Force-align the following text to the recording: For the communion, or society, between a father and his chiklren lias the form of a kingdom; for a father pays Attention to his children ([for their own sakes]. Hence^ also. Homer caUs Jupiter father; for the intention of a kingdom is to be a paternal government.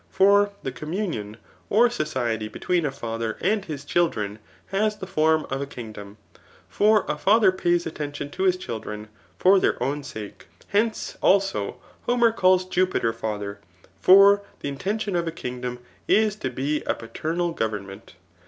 For 0.09 0.49
the 0.63 0.71
communion, 0.71 1.37
or 1.69 1.87
society, 1.91 2.47
between 2.47 2.87
a 2.87 2.91
father 2.91 3.37
and 3.39 3.63
his 3.63 3.85
chiklren 3.85 4.39
lias 4.73 4.95
the 4.97 5.05
form 5.05 5.45
of 5.51 5.61
a 5.61 5.67
kingdom; 5.67 6.17
for 6.67 7.05
a 7.07 7.15
father 7.19 7.51
pays 7.51 7.85
Attention 7.85 8.31
to 8.31 8.41
his 8.45 8.57
children 8.57 9.09
([for 9.37 9.59
their 9.59 9.77
own 9.83 10.01
sakes]. 10.03 10.45
Hence^ 10.73 11.17
also. 11.21 11.77
Homer 12.07 12.31
caUs 12.31 12.67
Jupiter 12.67 13.13
father; 13.13 13.59
for 13.99 14.41
the 14.61 14.69
intention 14.69 15.15
of 15.15 15.27
a 15.27 15.31
kingdom 15.31 15.77
is 16.07 16.35
to 16.37 16.49
be 16.49 16.81
a 16.87 16.95
paternal 16.95 17.51
government. 17.51 18.15